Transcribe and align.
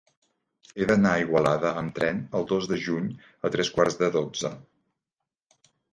He 0.77 0.85
d'anar 0.91 1.09
a 1.17 1.19
Igualada 1.23 1.73
amb 1.81 1.93
tren 1.99 2.23
el 2.39 2.47
dos 2.53 2.69
de 2.71 2.79
juny 2.87 3.11
a 3.49 3.53
tres 3.57 3.69
quarts 3.77 4.01
de 4.01 4.11
dotze. 4.17 4.53